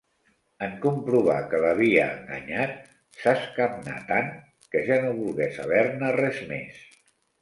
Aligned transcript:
En 0.67 0.71
comprovar 0.85 1.35
que 1.51 1.59
l'havia 1.65 2.07
enganyat, 2.15 2.73
s'escamnà 3.25 3.99
tant, 4.13 4.33
que 4.73 4.83
ja 4.89 5.01
no 5.05 5.13
volgué 5.23 5.51
saber-ne 5.59 6.11
res 6.21 6.41
més. 6.55 6.85